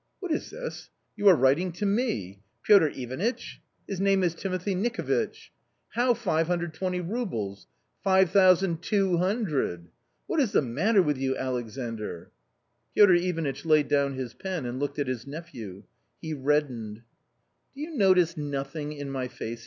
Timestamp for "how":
5.89-6.15